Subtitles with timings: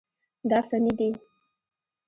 [0.49, 1.09] دا فني دي.